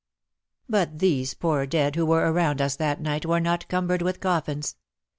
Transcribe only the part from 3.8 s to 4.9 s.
with coffins.